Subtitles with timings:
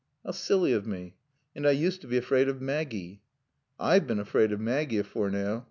[0.25, 1.13] "How silly of me.
[1.55, 3.21] And I used to be afraid of Maggie."
[3.79, 5.59] "I've been afraaid of Maaggie afore now.